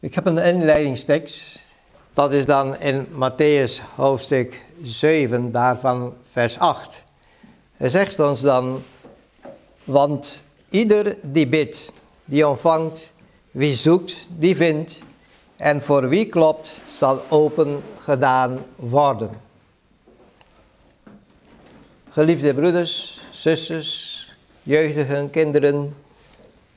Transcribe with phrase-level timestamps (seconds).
[0.00, 1.60] Ik heb een inleidingstekst.
[2.12, 7.04] Dat is dan in Matthäus hoofdstuk 7, daarvan vers 8.
[7.72, 8.82] Hij zegt ons dan,
[9.84, 11.92] want ieder die bidt,
[12.24, 13.12] die ontvangt,
[13.50, 15.02] wie zoekt, die vindt,
[15.56, 19.30] en voor wie klopt, zal open gedaan worden.
[22.10, 24.26] Geliefde broeders, zusters,
[24.62, 25.96] jeugdigen, kinderen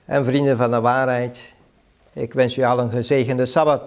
[0.06, 1.54] en vrienden van de waarheid,
[2.14, 3.82] ik wens u allen een gezegende Sabbat.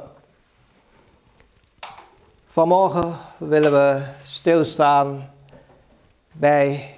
[2.48, 5.30] Vanmorgen willen we stilstaan
[6.32, 6.94] bij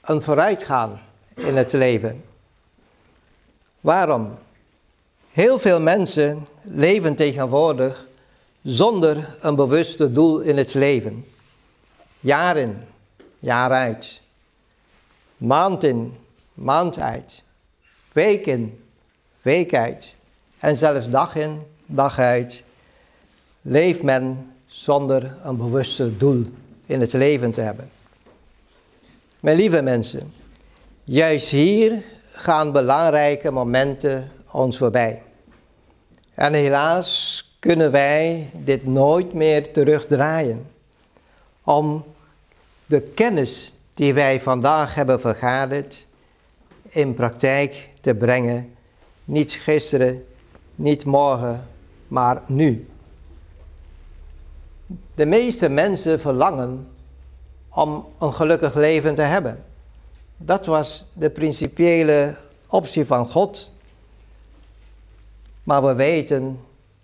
[0.00, 1.00] een vooruitgaan
[1.34, 2.24] in het leven.
[3.80, 4.38] Waarom?
[5.32, 8.06] Heel veel mensen leven tegenwoordig
[8.62, 11.26] zonder een bewuste doel in het leven.
[12.20, 12.82] Jaar in,
[13.38, 14.20] jaar uit.
[15.36, 16.16] Maand in,
[16.54, 17.42] maand uit.
[18.12, 18.84] Week in,
[19.42, 20.16] week uit.
[20.58, 22.64] En zelfs dag in, dag uit.
[23.62, 26.42] Leeft men zonder een bewuste doel
[26.86, 27.90] in het leven te hebben.
[29.40, 30.32] Mijn lieve mensen,
[31.04, 32.02] juist hier
[32.32, 35.22] gaan belangrijke momenten ons voorbij.
[36.34, 40.66] En helaas kunnen wij dit nooit meer terugdraaien.
[41.64, 42.04] Om
[42.86, 46.06] de kennis die wij vandaag hebben vergaderd
[46.88, 48.74] in praktijk te brengen.
[49.24, 50.26] Niet gisteren,
[50.78, 51.68] niet morgen,
[52.08, 52.88] maar nu.
[55.14, 56.88] De meeste mensen verlangen
[57.68, 59.64] om een gelukkig leven te hebben.
[60.36, 63.70] Dat was de principiële optie van God.
[65.62, 66.60] Maar we weten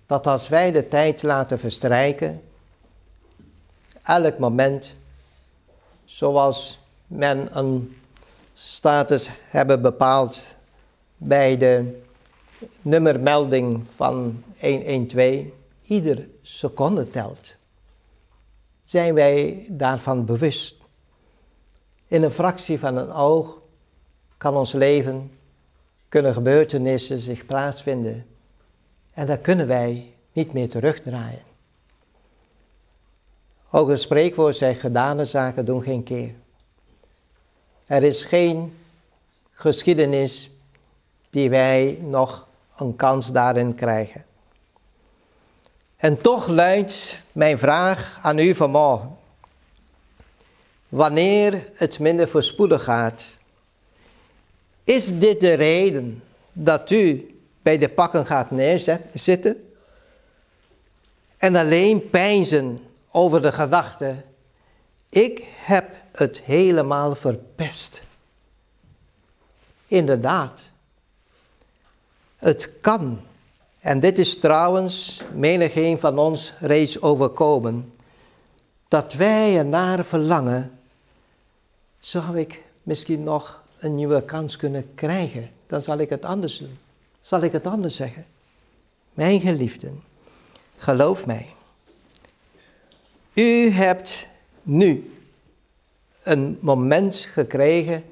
[0.07, 2.43] dat als wij de tijd laten verstrijken,
[4.03, 4.95] elk moment,
[6.05, 7.97] zoals men een
[8.55, 10.55] status hebben bepaald
[11.17, 12.03] bij de
[12.83, 15.45] nummermelding van 112,
[15.87, 17.57] ieder seconde telt.
[18.85, 20.77] Zijn wij daarvan bewust?
[22.07, 23.61] In een fractie van een oog
[24.37, 25.31] kan ons leven,
[26.09, 28.27] kunnen gebeurtenissen zich plaatsvinden
[29.13, 31.43] en dan kunnen wij niet meer terugdraaien.
[33.71, 36.35] Ook een spreekwoord zegt, gedane zaken doen geen keer.
[37.87, 38.73] Er is geen
[39.51, 40.51] geschiedenis
[41.31, 44.25] die wij nog een kans daarin krijgen.
[45.97, 49.17] En toch luidt mijn vraag aan u vanmorgen.
[50.89, 53.39] Wanneer het minder voorspoedig gaat,
[54.85, 59.75] is dit de reden dat u bij de pakken gaat neerzitten
[61.37, 62.79] en alleen pijnzen
[63.11, 64.17] over de gedachte,
[65.09, 68.03] ik heb het helemaal verpest.
[69.87, 70.71] Inderdaad,
[72.37, 73.21] het kan.
[73.81, 77.93] En dit is trouwens menigeen van ons reeds overkomen.
[78.89, 80.79] Dat wij ernaar verlangen,
[81.99, 85.51] zou ik misschien nog een nieuwe kans kunnen krijgen.
[85.67, 86.79] Dan zal ik het anders doen
[87.25, 88.27] zal ik het anders zeggen.
[89.15, 90.03] Mijn geliefden,
[90.77, 91.47] geloof mij.
[93.35, 94.27] U hebt
[94.63, 95.13] nu
[96.23, 98.05] een moment gekregen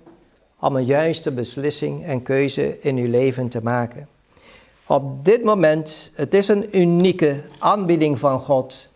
[0.59, 4.09] om een juiste beslissing en keuze in uw leven te maken.
[4.87, 8.89] Op dit moment, het is een unieke aanbieding van God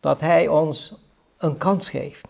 [0.00, 0.94] dat Hij ons
[1.38, 2.26] een kans geeft.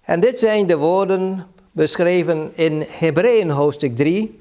[0.00, 4.40] En dit zijn de woorden beschreven in Hebreeën hoofdstuk 3,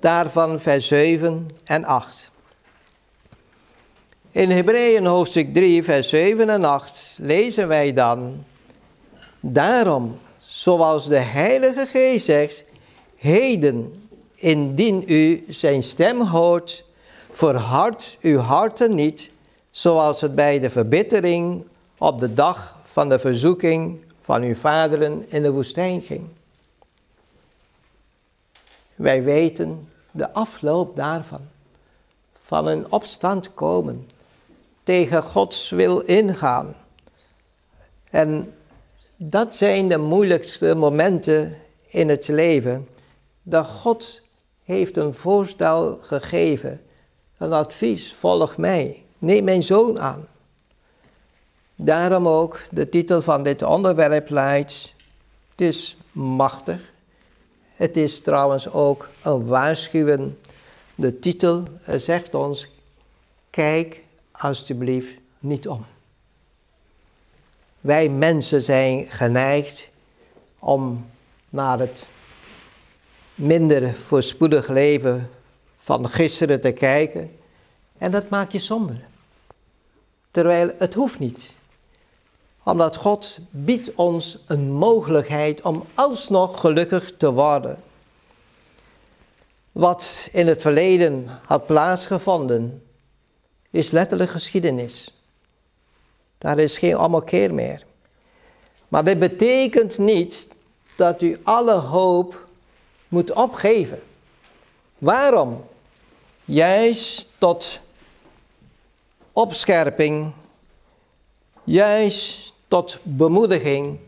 [0.00, 2.30] daarvan vers 7 en 8.
[4.30, 8.44] In Hebreeën hoofdstuk 3, vers 7 en 8 lezen wij dan,
[9.40, 12.64] Daarom, zoals de Heilige Geest zegt,
[13.16, 14.03] heden,
[14.44, 16.84] indien u zijn stem hoort,
[17.32, 19.30] verhard uw harten niet,
[19.70, 21.64] zoals het bij de verbittering
[21.98, 26.26] op de dag van de verzoeking van uw vaderen in de woestijn ging.
[28.94, 31.40] Wij weten de afloop daarvan.
[32.42, 34.08] Van een opstand komen.
[34.82, 36.74] Tegen Gods wil ingaan.
[38.10, 38.54] En
[39.16, 42.88] dat zijn de moeilijkste momenten in het leven.
[43.42, 44.22] Dat God
[44.64, 46.80] heeft een voorstel gegeven.
[47.38, 49.04] Een advies, volg mij.
[49.18, 50.26] Neem mijn zoon aan.
[51.74, 54.94] Daarom ook de titel van dit onderwerp luidt,
[55.50, 56.92] het is machtig
[57.76, 60.32] het is trouwens ook een waarschuwing.
[60.94, 62.68] De titel zegt ons,
[63.50, 64.02] kijk
[64.32, 65.86] alstublieft niet om.
[67.80, 69.88] Wij mensen zijn geneigd
[70.58, 71.06] om
[71.48, 72.08] naar het
[73.34, 75.30] minder voorspoedig leven
[75.78, 77.30] van gisteren te kijken
[77.98, 79.06] En dat maakt je somber.
[80.30, 81.54] Terwijl het hoeft niet.
[82.62, 87.82] Omdat God biedt ons een mogelijkheid om alsnog gelukkig te worden.
[89.72, 92.82] Wat in het verleden had plaatsgevonden,
[93.70, 95.22] is letterlijk geschiedenis.
[96.38, 97.84] Daar is geen ommekeer meer.
[98.88, 100.48] Maar dit betekent niet
[100.96, 102.43] dat u alle hoop
[103.14, 104.02] moet opgeven.
[104.98, 105.64] Waarom?
[106.44, 107.80] Juist tot
[109.32, 110.32] opscherping,
[111.64, 113.98] juist tot bemoediging,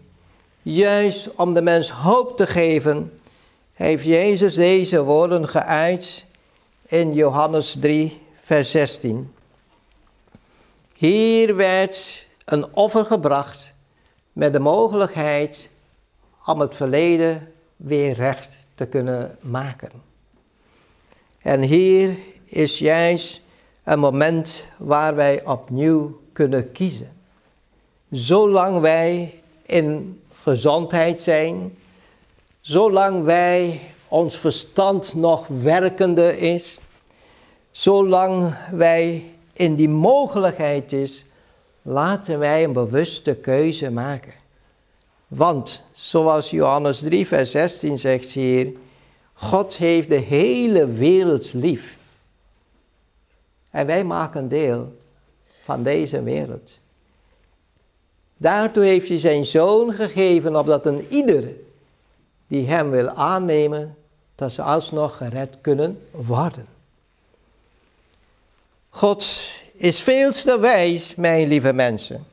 [0.62, 3.20] juist om de mens hoop te geven,
[3.72, 6.24] heeft Jezus deze woorden geuit
[6.86, 9.34] in Johannes 3, vers 16.
[10.94, 13.74] Hier werd een offer gebracht
[14.32, 15.70] met de mogelijkheid
[16.44, 19.90] om het verleden weer recht te kunnen maken.
[21.38, 23.40] En hier is juist
[23.84, 27.12] een moment waar wij opnieuw kunnen kiezen.
[28.10, 31.76] Zolang wij in gezondheid zijn,
[32.60, 36.78] zolang wij ons verstand nog werkende is,
[37.70, 41.24] zolang wij in die mogelijkheid is,
[41.82, 44.32] laten wij een bewuste keuze maken.
[45.28, 48.72] Want, zoals Johannes 3, vers 16 zegt hier,
[49.32, 51.98] God heeft de hele wereld lief.
[53.70, 54.96] En wij maken deel
[55.62, 56.78] van deze wereld.
[58.36, 61.50] Daartoe heeft hij zijn zoon gegeven, opdat een ieder
[62.46, 63.96] die hem wil aannemen,
[64.34, 66.66] dat ze alsnog gered kunnen worden.
[68.88, 69.26] God
[69.72, 72.26] is veel te wijs, mijn lieve mensen,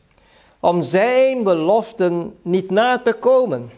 [0.64, 3.72] om zijn beloften niet na te komen.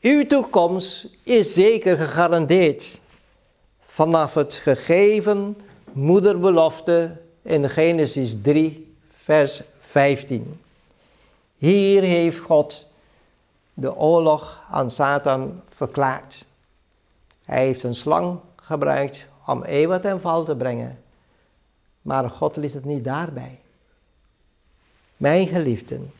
[0.00, 3.00] Uw toekomst is zeker gegarandeerd
[3.84, 5.56] vanaf het gegeven
[5.92, 10.60] moederbelofte in Genesis 3, vers 15.
[11.56, 12.86] Hier heeft God
[13.74, 16.46] de oorlog aan Satan verklaard.
[17.44, 20.98] Hij heeft een slang gebruikt om Eva ten val te brengen.
[22.02, 23.60] Maar God liet het niet daarbij.
[25.20, 26.12] Mijn geliefden,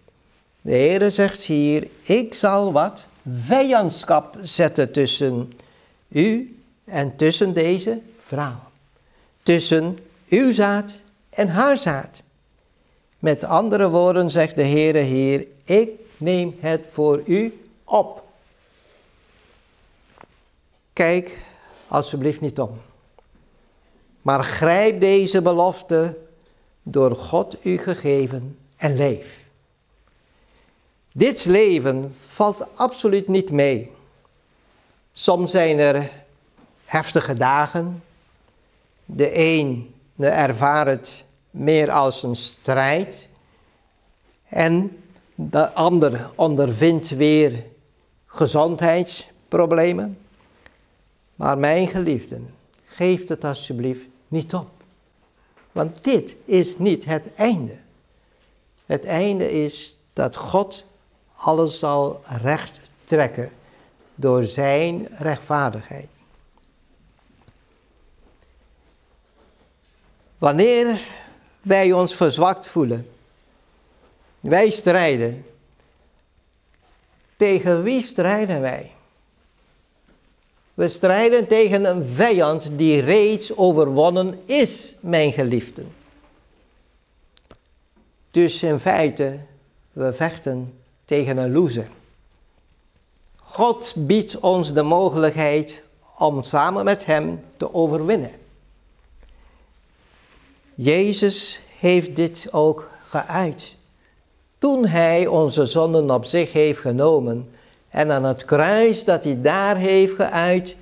[0.60, 5.52] de Heer zegt hier, ik zal wat vijandschap zetten tussen
[6.08, 8.60] u en tussen deze vrouw.
[9.42, 9.98] Tussen
[10.28, 12.22] uw zaad en haar zaad.
[13.18, 18.24] Met andere woorden zegt de Heere hier, ik neem het voor u op.
[20.92, 21.38] Kijk
[21.88, 22.80] alsjeblieft niet om.
[24.22, 26.18] Maar grijp deze belofte
[26.82, 29.40] door God u gegeven en leef.
[31.12, 33.90] Dit leven valt absoluut niet mee.
[35.12, 36.10] Soms zijn er
[36.84, 38.02] heftige dagen.
[39.04, 43.28] De een ervaart het meer als een strijd.
[44.44, 45.02] En
[45.34, 47.64] de ander ondervindt weer
[48.26, 50.18] gezondheidsproblemen.
[51.34, 52.54] Maar mijn geliefden,
[52.84, 54.70] geef het alsjeblieft niet op.
[55.72, 57.78] Want dit is niet het einde.
[58.90, 60.84] Het einde is dat God
[61.34, 63.52] alles zal recht trekken
[64.14, 66.08] door zijn rechtvaardigheid.
[70.38, 71.00] Wanneer
[71.62, 73.10] wij ons verzwakt voelen,
[74.40, 75.46] wij strijden.
[77.36, 78.92] Tegen wie strijden wij?
[80.74, 85.99] We strijden tegen een vijand die reeds overwonnen is, mijn geliefden.
[88.30, 89.38] Dus in feite,
[89.92, 91.88] we vechten tegen een loser.
[93.36, 95.82] God biedt ons de mogelijkheid
[96.18, 98.30] om samen met Hem te overwinnen.
[100.74, 103.74] Jezus heeft dit ook geuit.
[104.58, 107.50] Toen Hij onze zonden op zich heeft genomen
[107.88, 110.76] en aan het kruis dat Hij daar heeft geuit,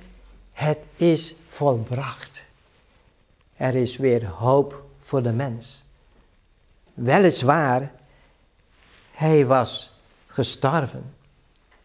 [0.51, 2.43] het is volbracht.
[3.55, 5.83] Er is weer hoop voor de mens.
[6.99, 7.91] Weliswaar,
[9.11, 9.91] Hij was
[10.27, 11.13] gestorven.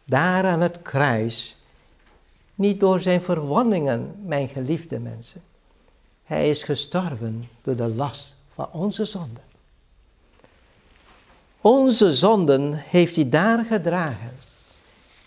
[0.04, 1.56] Daar aan het kruis.
[2.54, 5.42] Niet door zijn verwondingen, mijn geliefde mensen.
[6.24, 9.42] Hij is gestorven door de last van onze zonden.
[11.60, 14.36] Onze zonden heeft hij daar gedragen.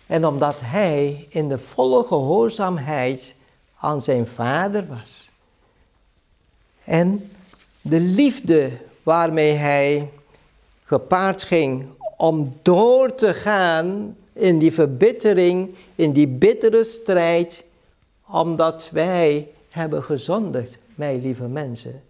[0.06, 3.36] En omdat hij in de volle gehoorzaamheid
[3.77, 5.32] aan zijn vader was.
[6.84, 7.32] En
[7.82, 10.09] de liefde waarmee hij
[10.83, 11.85] gepaard ging
[12.17, 17.65] om door te gaan in die verbittering, in die bittere strijd,
[18.25, 22.03] omdat wij hebben gezondigd, mijn lieve mensen.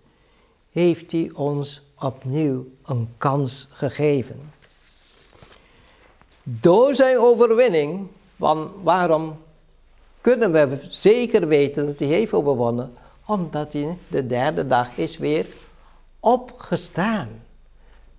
[0.72, 4.52] heeft hij ons opnieuw een kans gegeven.
[6.44, 9.38] Door zijn overwinning, want waarom
[10.22, 12.94] kunnen we zeker weten dat hij heeft overwonnen?
[13.26, 15.46] Omdat hij de derde dag is weer
[16.20, 17.30] opgestaan.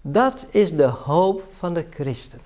[0.01, 2.41] Dat is de hoop van de christen,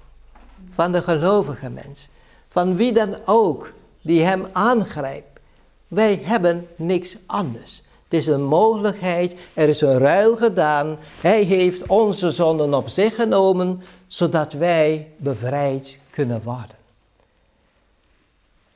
[0.70, 2.08] van de gelovige mens,
[2.48, 5.40] van wie dan ook die hem aangrijpt.
[5.88, 7.82] Wij hebben niks anders.
[8.04, 10.96] Het is een mogelijkheid, er is een ruil gedaan.
[11.20, 16.76] Hij heeft onze zonden op zich genomen, zodat wij bevrijd kunnen worden.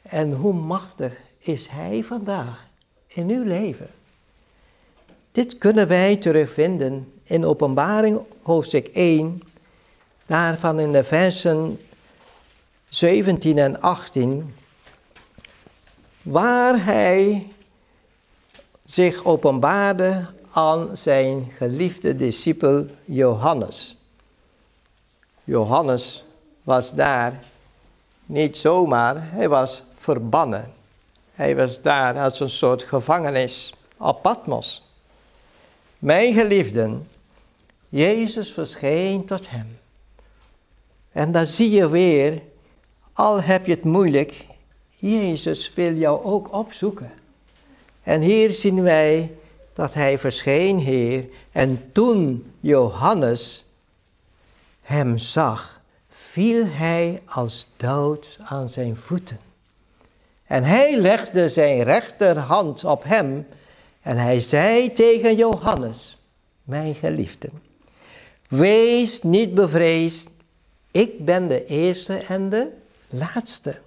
[0.03, 2.67] En hoe machtig is Hij vandaag
[3.07, 3.91] in uw leven?
[5.37, 9.41] Dit kunnen wij terugvinden in Openbaring hoofdstuk 1,
[10.27, 11.81] daarvan in de versen
[12.89, 14.55] 17 en 18,
[16.23, 17.47] waar Hij
[18.85, 23.97] zich openbaarde aan zijn geliefde discipel Johannes.
[25.45, 26.25] Johannes
[26.63, 27.39] was daar
[28.27, 30.73] niet zomaar, hij was verbannen.
[31.33, 34.86] Hij was daar als een soort gevangenis op Patmos.
[35.99, 37.09] Mijn geliefden,
[37.89, 39.79] Jezus verscheen tot hem.
[41.13, 42.43] En dan zie je weer,
[43.13, 44.47] al heb je het moeilijk,
[44.91, 47.11] Jezus wil jou ook opzoeken.
[48.03, 49.35] En hier zien wij
[49.73, 51.29] dat hij verscheen, Heer.
[51.53, 53.67] En toen Johannes
[54.83, 59.41] hem zag, viel hij als dood aan zijn voeten.
[60.47, 63.47] En hij legde zijn rechterhand op hem
[64.07, 66.19] en hij zei tegen Johannes,
[66.63, 67.49] mijn geliefde,
[68.49, 70.29] wees niet bevreesd,
[70.91, 72.69] ik ben de eerste en de
[73.09, 73.81] laatste.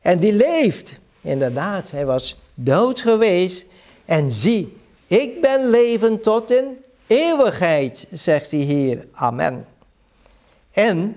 [0.00, 0.92] En die leeft.
[1.20, 3.66] Inderdaad, hij was dood geweest.
[4.04, 9.06] En zie, ik ben leven tot in eeuwigheid, zegt hij hier.
[9.12, 9.66] Amen.
[10.70, 11.16] En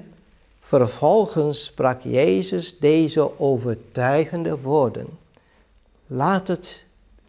[0.62, 5.08] vervolgens sprak Jezus deze overtuigende woorden.
[6.08, 6.85] Laat het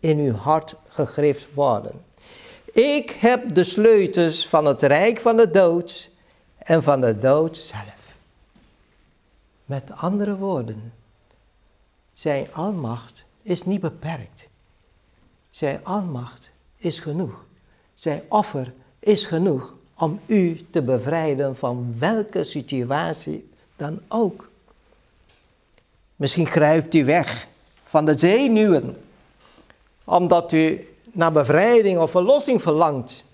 [0.06, 2.04] in uw hart gegrift worden.
[2.72, 6.10] Ik heb de sleutels van het rijk van de dood
[6.58, 8.14] en van de dood zelf.
[9.64, 10.92] Met andere woorden,
[12.12, 14.48] zijn almacht is niet beperkt.
[15.50, 17.44] Zijn almacht is genoeg.
[17.94, 23.44] Zijn offer is genoeg om u te bevrijden van welke situatie
[23.76, 24.50] dan ook.
[26.16, 27.48] Misschien kruipt u weg
[27.84, 28.96] van de zenuwen,
[30.06, 33.24] omdat u naar bevrijding of verlossing verlangt.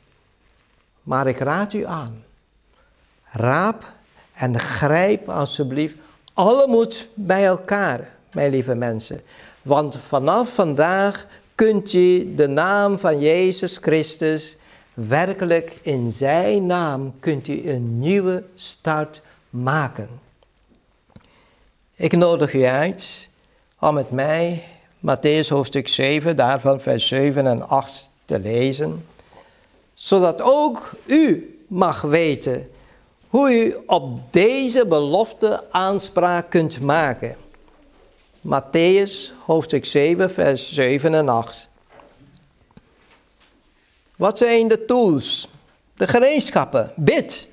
[1.03, 2.25] Maar ik raad u aan,
[3.25, 3.85] raap
[4.33, 5.95] en grijp alsjeblieft
[6.35, 9.21] alle moed bij elkaar, mijn lieve mensen.
[9.63, 14.57] Want vanaf vandaag kunt u de naam van Jezus Christus
[14.95, 20.09] werkelijk in zijn naam kunt u een nieuwe start maken.
[21.95, 23.29] Ik nodig u uit
[23.79, 24.65] om met mij
[25.03, 29.07] Matthäus hoofdstuk 7, daarvan vers 7 en 8 te lezen,
[29.95, 32.71] zodat ook u mag weten
[33.29, 37.37] hoe u op deze belofte aanspraak kunt maken.
[38.41, 41.69] Matthäus hoofdstuk 7, vers 7 en 8.
[44.17, 45.49] Wat zijn de tools?
[45.95, 46.93] De gereedschappen.
[46.97, 47.49] Bid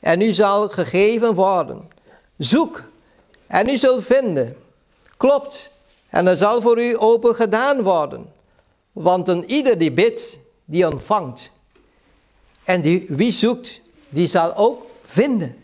[0.00, 1.90] en u zal gegeven worden.
[2.36, 2.82] Zoek
[3.46, 4.56] en u zult vinden.
[5.16, 5.70] Klopt
[6.10, 8.32] en er zal voor u open gedaan worden.
[8.92, 11.50] Want een ieder die bidt, die ontvangt.
[12.64, 15.56] En die, wie zoekt, die zal ook vinden.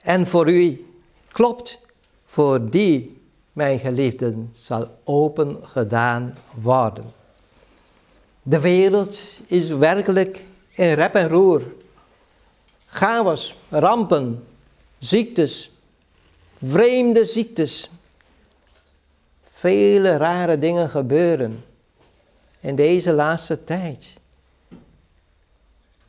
[0.00, 0.86] En voor u
[1.32, 1.78] klopt,
[2.26, 3.20] voor die
[3.52, 7.12] mijn geliefden, zal open gedaan worden.
[8.42, 11.66] De wereld is werkelijk in rep en roer.
[12.86, 14.44] Chaos, rampen,
[14.98, 15.70] ziektes,
[16.62, 17.90] vreemde ziektes.
[19.58, 21.64] Vele rare dingen gebeuren
[22.60, 24.20] in deze laatste tijd.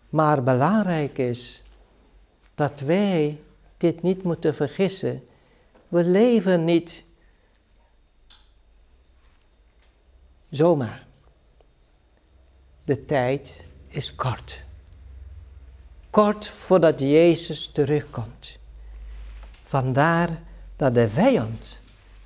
[0.10, 1.64] Maar belangrijk is
[2.56, 3.42] dat wij
[3.78, 5.28] dit niet moeten vergissen.
[5.88, 7.04] We leven niet
[10.50, 11.06] zomaar.
[12.84, 14.62] De tijd is kort.
[16.10, 18.58] Kort voordat Jezus terugkomt.
[19.64, 20.42] Vandaar
[20.76, 21.79] dat de vijand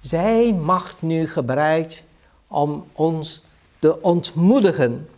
[0.04, 2.04] zijn macht nu gebruikt
[2.48, 3.44] om ons
[3.80, 5.10] te ontmoedigen.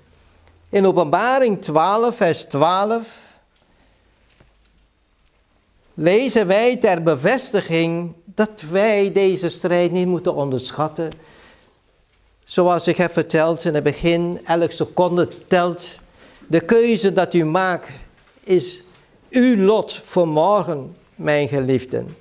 [0.69, 3.23] In Openbaring 12, vers 12
[5.93, 11.09] lezen wij ter bevestiging dat wij deze strijd niet moeten onderschatten,
[12.45, 16.01] Zoals ik heb verteld in het begin, elke seconde telt.
[16.47, 17.89] De keuze dat u maakt
[18.43, 18.81] is
[19.29, 22.15] uw lot voor morgen, mijn geliefden.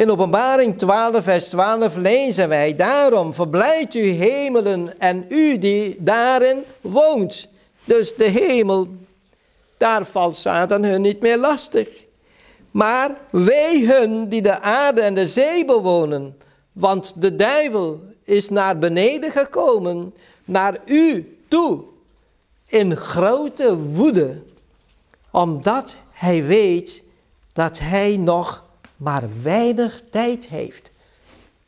[0.00, 6.64] In openbaring 12, vers 12 lezen wij, daarom verblijft u hemelen en u die daarin
[6.80, 7.48] woont.
[7.84, 8.88] Dus de hemel,
[9.76, 11.88] daar valt Satan hun niet meer lastig.
[12.70, 16.36] Maar wij hun die de aarde en de zee bewonen,
[16.72, 20.14] want de duivel is naar beneden gekomen,
[20.44, 21.80] naar u toe,
[22.66, 24.42] in grote woede,
[25.30, 27.02] omdat hij weet
[27.52, 28.68] dat hij nog
[29.00, 30.90] maar weinig tijd heeft.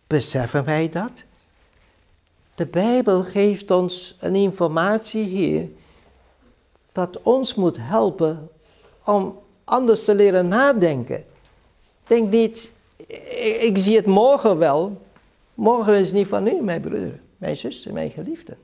[0.07, 1.25] Beseffen wij dat?
[2.55, 5.69] De Bijbel geeft ons een informatie hier
[6.93, 8.51] dat ons moet helpen
[9.05, 11.25] om anders te leren nadenken.
[12.07, 12.73] Denk niet,
[13.61, 15.03] ik, zie het morgen wel.
[15.55, 18.57] Morgen is niet van u, mijn broer, mijn zuster, mijn geliefde.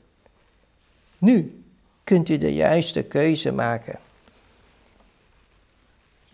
[1.18, 1.62] Nu
[2.04, 3.98] kunt u de juiste keuze maken.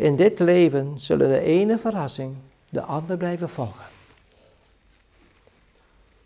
[0.04, 2.36] In dit leven zullen de ene verrassing
[2.68, 3.84] de ander blijven volgen.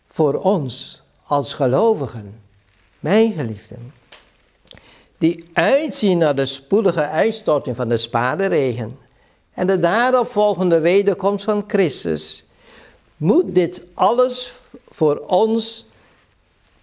[0.09, 2.41] Voor ons als gelovigen,
[3.01, 3.93] mijn geliefden,
[5.19, 8.99] die uitzien naar de spoedige uitstorting van de spaderregen
[9.51, 12.45] en de daaropvolgende wederkomst van Christus,
[13.17, 15.87] moet dit alles voor ons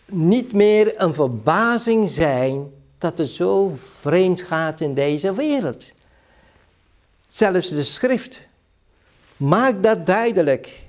[0.05, 5.93] niet meer een verbazing zijn dat het zo vreemd gaat in deze wereld.
[7.27, 8.41] Zelfs de schrift
[9.37, 10.83] maakt dat duidelijk.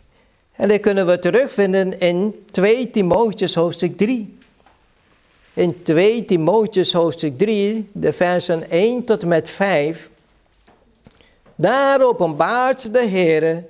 [0.52, 4.38] En dat kunnen we terugvinden in 2 Timotheus hoofdstuk 3.
[5.55, 10.11] In 2 Timotheus hoofdstuk 3, de versen 1 tot en met 5.
[11.55, 13.64] Daar openbaart de Heer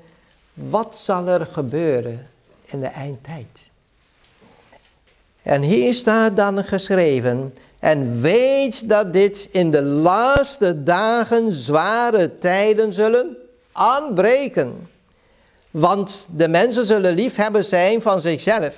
[0.54, 2.26] wat zal er gebeuren
[2.64, 3.70] in de eindtijd.
[5.46, 12.92] En hier staat dan geschreven, en weet dat dit in de laatste dagen zware tijden
[12.92, 13.36] zullen
[13.72, 14.88] aanbreken.
[15.70, 18.74] Want de mensen zullen liefhebber zijn van zichzelf,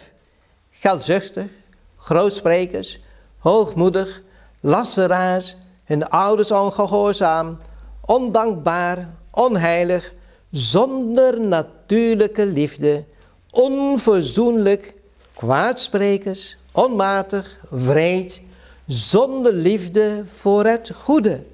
[0.70, 1.50] geldzuchtig,
[1.96, 3.00] grootsprekers,
[3.38, 4.22] hoogmoedig,
[4.60, 7.58] lasteraars, hun ouders ongehoorzaam,
[8.04, 10.12] ondankbaar, onheilig,
[10.50, 13.04] zonder natuurlijke liefde,
[13.50, 14.94] onverzoenlijk,
[15.38, 18.40] kwaadsprekers, onmatig, vreed,
[18.86, 21.44] zonder liefde voor het goede,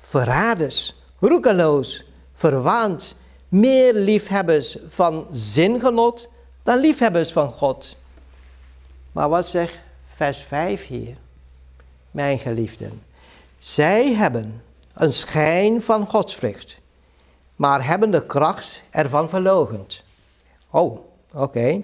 [0.00, 3.16] verraders, roekeloos, verwaand,
[3.48, 6.28] meer liefhebbers van zingenot
[6.62, 7.96] dan liefhebbers van God.
[9.12, 9.80] Maar wat zegt
[10.14, 11.16] vers 5 hier?
[12.10, 13.02] Mijn geliefden,
[13.58, 14.62] zij hebben
[14.94, 16.78] een schijn van godsvrucht,
[17.56, 20.02] maar hebben de kracht ervan verlogend.
[20.70, 20.98] Oh,
[21.32, 21.82] oké.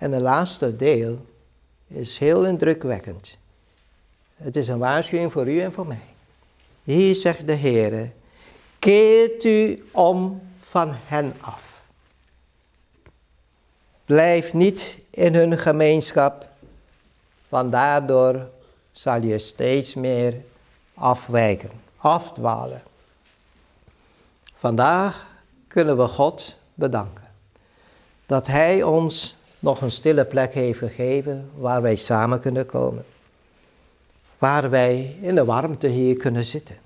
[0.00, 1.26] En het laatste deel
[1.86, 3.38] is heel indrukwekkend.
[4.36, 6.02] Het is een waarschuwing voor u en voor mij.
[6.82, 8.12] Hier zegt de Heer,
[8.78, 11.82] keert u om van hen af.
[14.04, 16.46] Blijf niet in hun gemeenschap,
[17.48, 18.48] want daardoor
[18.92, 20.34] zal je steeds meer
[20.94, 22.82] afwijken, afdwalen.
[24.54, 25.26] Vandaag
[25.68, 27.28] kunnen we God bedanken
[28.26, 33.04] dat Hij ons nog een stille plek heeft gegeven waar wij samen kunnen komen.
[34.38, 36.76] Waar wij in de warmte hier kunnen zitten.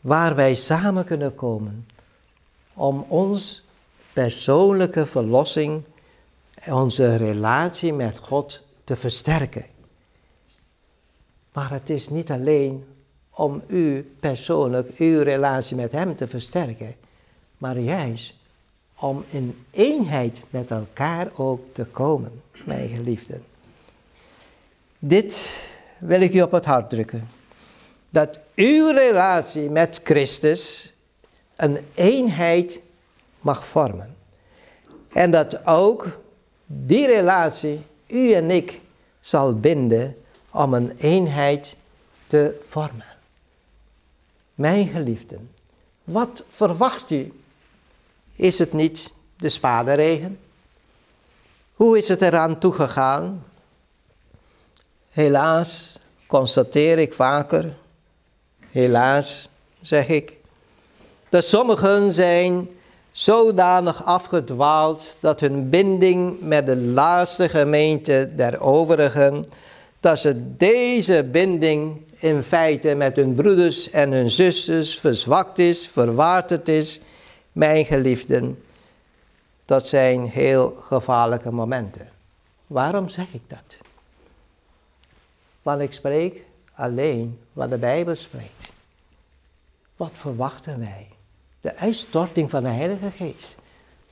[0.00, 1.86] Waar wij samen kunnen komen
[2.74, 3.64] om ons
[4.12, 5.82] persoonlijke verlossing,
[6.66, 9.66] onze relatie met God te versterken.
[11.52, 12.84] Maar het is niet alleen
[13.30, 16.94] om u persoonlijk, uw relatie met Hem te versterken,
[17.58, 18.34] maar juist
[19.00, 23.44] om in eenheid met elkaar ook te komen, mijn geliefden.
[24.98, 25.60] Dit
[25.98, 27.28] wil ik u op het hart drukken.
[28.10, 30.92] Dat uw relatie met Christus
[31.56, 32.80] een eenheid
[33.40, 34.16] mag vormen.
[35.08, 36.20] En dat ook
[36.66, 38.80] die relatie u en ik
[39.20, 40.16] zal binden
[40.50, 41.76] om een eenheid
[42.26, 43.04] te vormen.
[44.54, 45.50] Mijn geliefden,
[46.04, 47.32] wat verwacht u?
[48.38, 50.38] Is het niet de spaderregen?
[51.74, 53.44] Hoe is het eraan toegegaan?
[55.10, 57.72] Helaas constateer ik vaker,
[58.70, 59.48] helaas
[59.80, 60.36] zeg ik,
[61.28, 62.68] dat sommigen zijn
[63.10, 69.44] zodanig afgedwaald dat hun binding met de laatste gemeente der overigen,
[70.00, 76.68] dat ze deze binding in feite met hun broeders en hun zusters verzwakt is, verwaterd
[76.68, 77.00] is,
[77.58, 78.62] mijn geliefden.
[79.64, 82.08] Dat zijn heel gevaarlijke momenten.
[82.66, 83.78] Waarom zeg ik dat?
[85.62, 86.44] Want ik spreek
[86.74, 88.72] alleen wat de Bijbel spreekt.
[89.96, 91.08] Wat verwachten wij?
[91.60, 93.56] De uitstorting van de Heilige Geest.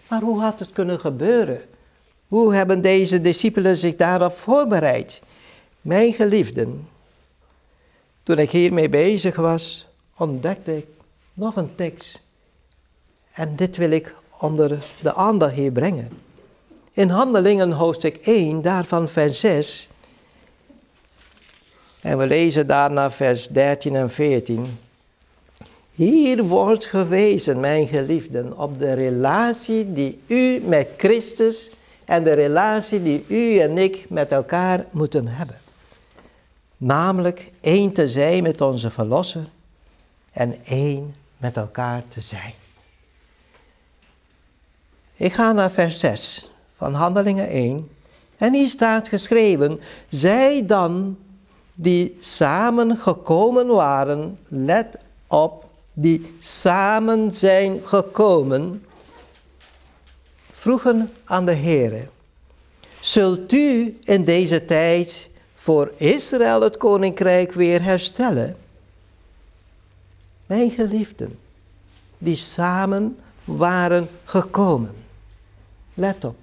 [0.09, 1.63] Maar hoe had het kunnen gebeuren?
[2.29, 5.23] Hoe hebben deze discipelen zich daarop voorbereid?
[5.81, 6.89] Mijn geliefden,
[8.23, 10.87] toen ik hiermee bezig was, ontdekte ik
[11.33, 12.25] nog een tekst.
[13.37, 16.09] En dit wil ik onder de aandacht hier brengen.
[16.93, 19.89] In Handelingen hoofdstuk 1, daarvan vers 6.
[22.01, 24.79] En we lezen daarna vers 13 en 14.
[25.93, 31.71] Hier wordt gewezen, mijn geliefden, op de relatie die u met Christus
[32.05, 35.59] en de relatie die u en ik met elkaar moeten hebben.
[36.77, 39.49] Namelijk één te zijn met onze Verlosser
[40.33, 42.55] en één met elkaar te zijn.
[45.19, 47.89] Ik ga naar vers 6 van Handelingen 1.
[48.37, 51.17] En hier staat geschreven, zij dan
[51.75, 58.85] die samen gekomen waren, let op, die samen zijn gekomen,
[60.51, 62.09] vroegen aan de Heere,
[63.01, 68.57] zult u in deze tijd voor Israël het koninkrijk weer herstellen?
[70.47, 71.39] Mijn geliefden,
[72.19, 75.06] die samen waren gekomen.
[75.99, 76.37] Let op.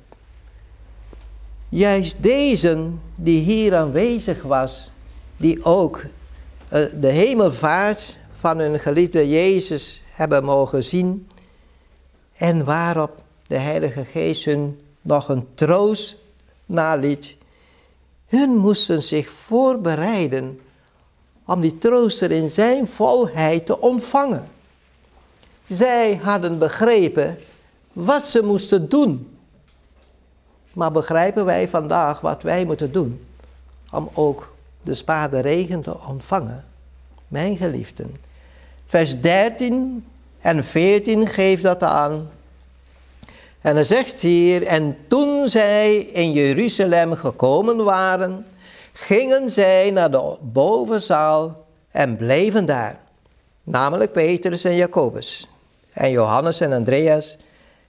[1.70, 4.92] Juist deze die hier aanwezig was,
[5.38, 11.28] die ook uh, de hemelvaart van hun geliefde Jezus hebben mogen zien
[12.34, 16.18] en waarop de Heilige Geest hun nog een troost
[16.66, 17.38] naliet.
[18.26, 20.60] Hun moesten zich voorbereiden
[21.46, 24.48] om die trooster in zijn volheid te ontvangen.
[25.68, 27.38] Zij hadden begrepen
[27.92, 29.33] wat ze moesten doen.
[30.74, 33.26] Maar begrijpen wij vandaag wat wij moeten doen
[33.92, 36.66] om ook de spade regen te ontvangen?
[37.28, 38.16] Mijn geliefden.
[38.86, 40.06] Vers 13
[40.40, 42.30] en 14 geeft dat aan.
[43.62, 48.46] En hij zegt hier, en toen zij in Jeruzalem gekomen waren,
[48.94, 53.00] gingen zij naar de bovenzaal en bleven daar.
[53.64, 55.48] Namelijk Petrus en Jacobus,
[55.92, 57.38] en Johannes en Andreas,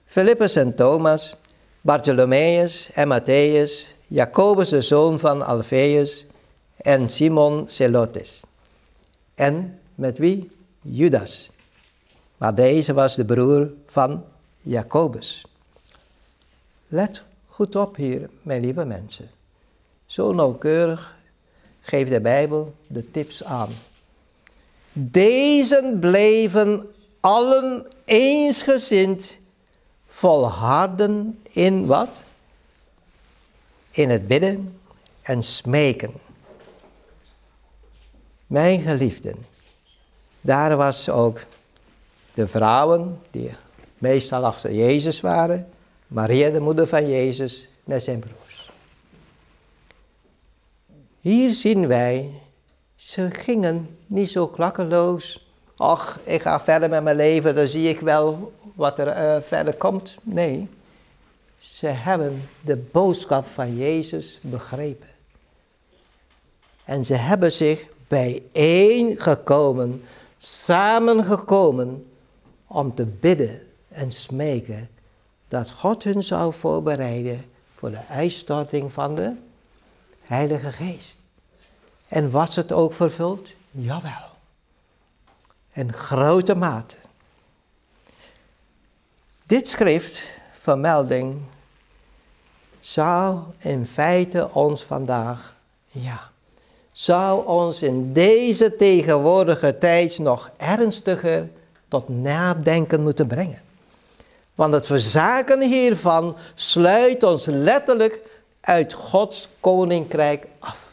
[0.05, 1.35] Philippus en Thomas,
[1.85, 6.25] Bartholomeus en Matthäus, Jacobus de zoon van Alfeus
[6.75, 8.41] en Simon Zelotes.
[9.35, 10.51] En met wie?
[10.81, 11.49] Judas.
[12.37, 14.23] Maar deze was de broer van
[14.61, 15.45] Jacobus.
[16.87, 19.29] Let goed op hier, mijn lieve mensen.
[20.05, 21.15] Zo nauwkeurig
[21.81, 23.69] geeft de Bijbel de tips aan.
[24.93, 29.39] Deze bleven allen eensgezind
[30.15, 32.21] volharden in wat?
[33.91, 34.79] In het bidden
[35.21, 36.13] en smeken.
[38.47, 39.45] Mijn geliefden,
[40.41, 41.39] daar was ook
[42.33, 43.51] de vrouwen die
[43.97, 45.69] meestal achter Jezus waren,
[46.07, 48.71] Maria de moeder van Jezus met zijn broers.
[51.19, 52.41] Hier zien wij,
[52.95, 55.47] ze gingen niet zo klakkeloos.
[55.75, 59.73] Ach, ik ga verder met mijn leven, dan zie ik wel wat er uh, verder
[59.73, 60.17] komt.
[60.21, 60.69] Nee,
[61.59, 65.09] ze hebben de boodschap van Jezus begrepen.
[66.83, 70.03] En ze hebben zich bijeengekomen,
[70.37, 72.07] samengekomen
[72.67, 74.89] om te bidden en smeken
[75.47, 79.33] dat God hun zou voorbereiden voor de uitstorting van de
[80.21, 81.17] Heilige Geest.
[82.07, 83.53] En was het ook vervuld?
[83.71, 84.29] Jawel.
[85.73, 86.95] In grote mate.
[89.47, 90.21] Dit schrift,
[90.59, 91.41] vermelding,
[92.79, 95.55] zou in feite ons vandaag,
[95.91, 96.31] ja,
[96.91, 101.49] zou ons in deze tegenwoordige tijd nog ernstiger
[101.87, 103.61] tot nadenken moeten brengen.
[104.55, 108.21] Want het verzaken hiervan sluit ons letterlijk
[108.61, 110.85] uit Gods koninkrijk af.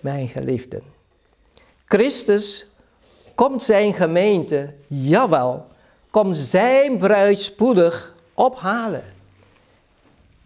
[0.00, 0.82] Mijn geliefden,
[1.84, 2.66] Christus
[3.34, 5.74] komt zijn gemeente, jawel,
[6.16, 9.04] komt zijn bruid spoedig ophalen.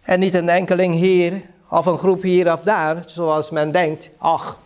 [0.01, 4.59] En niet een enkeling hier of een groep hier of daar, zoals men denkt, ach,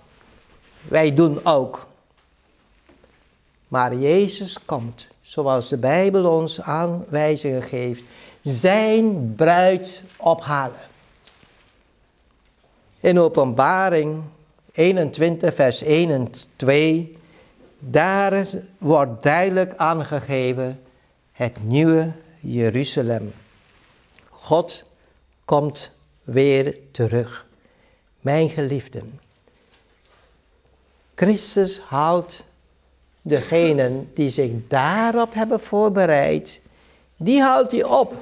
[0.87, 1.87] wij doen ook.
[3.67, 8.03] Maar Jezus komt, zoals de Bijbel ons aanwijzingen geeft,
[8.41, 10.87] zijn bruid ophalen.
[12.99, 14.21] In openbaring
[14.71, 17.17] 21, vers 1 en 2,
[17.79, 20.79] daar wordt duidelijk aangegeven
[21.36, 23.34] het nieuwe Jeruzalem.
[24.30, 24.86] God
[25.45, 25.91] komt
[26.24, 27.45] weer terug.
[28.21, 29.19] Mijn geliefden,
[31.15, 32.43] Christus haalt
[33.21, 36.62] degenen die zich daarop hebben voorbereid,
[37.17, 38.13] die haalt hij op.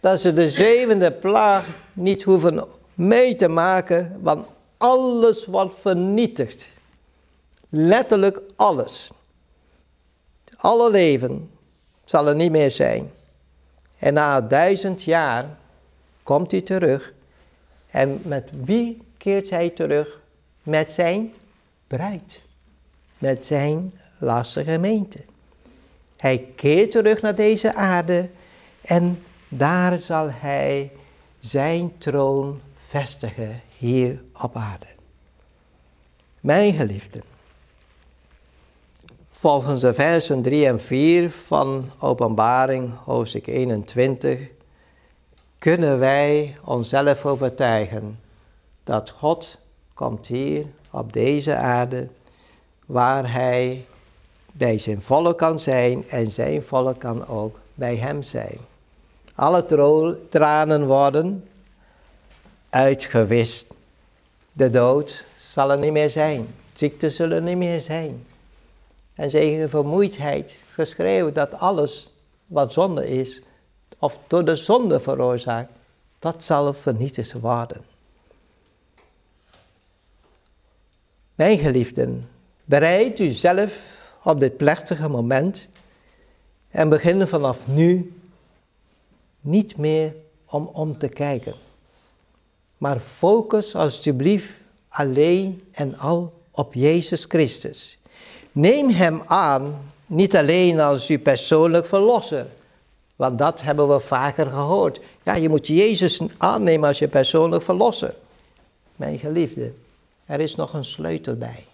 [0.00, 2.64] Dat ze de zevende plaag niet hoeven
[2.94, 6.70] mee te maken, want alles wordt vernietigd.
[7.68, 9.10] Letterlijk alles.
[10.56, 11.50] Alle leven
[12.12, 13.10] zal er niet meer zijn.
[13.98, 15.46] En na duizend jaar
[16.22, 17.12] komt hij terug.
[17.90, 20.20] En met wie keert hij terug?
[20.62, 21.34] Met zijn
[21.86, 22.40] bruid.
[23.18, 25.18] Met zijn laatste gemeente.
[26.16, 28.30] Hij keert terug naar deze aarde
[28.80, 30.92] en daar zal hij
[31.40, 34.86] zijn troon vestigen hier op aarde.
[36.40, 37.22] Mijn geliefden,
[39.42, 44.38] volgens de versen 3 en 4 van Openbaring, hoofdstuk 21,
[45.58, 48.20] kunnen wij onszelf overtuigen
[48.84, 49.58] dat God
[49.94, 52.08] komt hier op deze aarde,
[52.86, 53.84] waar Hij
[54.52, 58.58] bij zijn volk kan zijn en zijn volk kan ook bij Hem zijn.
[59.34, 59.66] Alle
[60.28, 61.48] tranen worden
[62.70, 63.74] uitgewist.
[64.52, 66.46] De dood zal er niet meer zijn.
[66.72, 68.26] Ziekte zullen er niet meer zijn.
[69.14, 72.10] En tegen vermoeidheid, geschreeuw dat alles
[72.46, 73.42] wat zonde is,
[73.98, 75.72] of door de zonde veroorzaakt,
[76.18, 77.84] dat zal vernietigd worden.
[81.34, 82.28] Mijn geliefden,
[82.64, 85.68] bereid u zelf op dit plechtige moment
[86.68, 88.12] en begin vanaf nu
[89.40, 91.54] niet meer om om te kijken.
[92.78, 94.52] Maar focus alsjeblieft
[94.88, 97.98] alleen en al op Jezus Christus.
[98.52, 102.46] Neem Hem aan, niet alleen als uw persoonlijk verlosser.
[103.16, 105.00] Want dat hebben we vaker gehoord.
[105.22, 108.14] Ja, je moet Jezus aannemen als je persoonlijk verlosser.
[108.96, 109.72] Mijn geliefde,
[110.24, 111.66] er is nog een sleutel bij.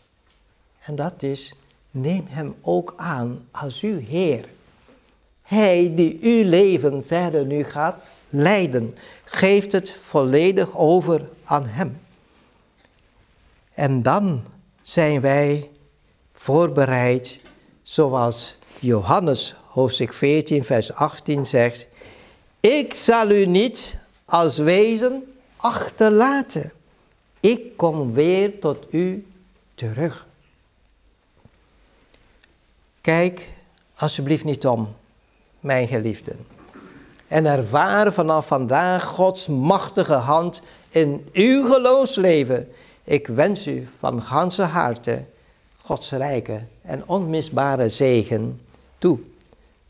[0.85, 1.55] En dat is,
[1.91, 4.49] neem Hem ook aan als uw Heer.
[5.43, 12.01] Hij die uw leven verder nu gaat leiden, geeft het volledig over aan Hem.
[13.75, 14.43] En dan
[14.83, 15.69] zijn wij
[16.39, 17.41] voorbereid,
[17.83, 21.87] zoals Johannes hoofdstuk 14, vers 18 zegt:
[22.61, 26.73] Ik zal u niet als wezen achterlaten.
[27.41, 29.27] Ik kom weer tot u
[29.75, 30.27] terug.
[33.01, 33.49] Kijk
[33.97, 34.95] alsjeblieft niet om,
[35.61, 36.47] mijn geliefden.
[37.29, 42.69] En ervaar vanaf vandaag Gods machtige hand in uw geloofsleven.
[43.05, 45.25] Ik wens u van ganse harte
[45.89, 48.61] Gods rijke en onmisbare zegen
[48.99, 49.19] toe.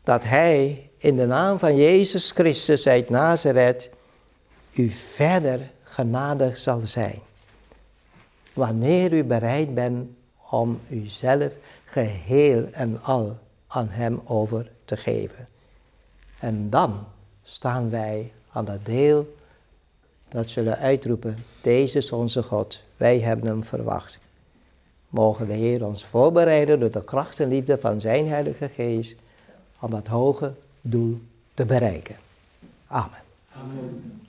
[0.03, 3.89] Dat Hij in de naam van Jezus Christus uit Nazareth
[4.71, 7.19] u verder genadig zal zijn.
[8.53, 10.09] Wanneer u bereid bent
[10.49, 11.51] om uzelf
[11.85, 15.47] geheel en al aan Hem over te geven.
[16.39, 17.05] En dan
[17.43, 19.35] staan wij aan dat deel
[20.29, 24.19] dat zullen uitroepen, deze is onze God, wij hebben Hem verwacht.
[25.09, 29.15] Mogen de Heer ons voorbereiden door de kracht en liefde van Zijn Heilige Geest
[29.79, 31.19] om dat hoge doel
[31.53, 32.15] te bereiken.
[32.87, 33.21] Amen.
[33.53, 34.21] Amen.